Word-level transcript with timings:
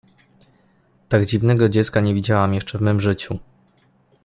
—Tak 1.09 1.25
dziwnego 1.25 1.69
dziecka 1.69 1.99
nie 2.01 2.13
widziałam 2.13 2.53
jeszcze 2.53 2.77
w 2.77 2.81
mym 2.81 3.01
życiu. 3.01 3.39